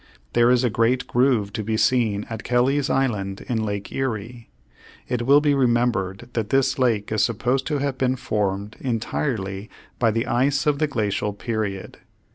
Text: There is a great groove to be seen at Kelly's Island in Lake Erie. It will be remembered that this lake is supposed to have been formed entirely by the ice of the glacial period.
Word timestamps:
There 0.33 0.49
is 0.49 0.63
a 0.63 0.71
great 0.71 1.05
groove 1.05 1.53
to 1.53 1.63
be 1.63 1.77
seen 1.77 2.25
at 2.27 2.43
Kelly's 2.43 2.89
Island 2.89 3.45
in 3.47 3.63
Lake 3.63 3.91
Erie. 3.91 4.49
It 5.07 5.27
will 5.27 5.41
be 5.41 5.53
remembered 5.53 6.27
that 6.33 6.49
this 6.49 6.79
lake 6.79 7.11
is 7.11 7.23
supposed 7.23 7.67
to 7.67 7.77
have 7.77 7.99
been 7.99 8.15
formed 8.15 8.77
entirely 8.79 9.69
by 9.99 10.09
the 10.09 10.25
ice 10.25 10.65
of 10.65 10.79
the 10.79 10.87
glacial 10.87 11.33
period. 11.33 11.99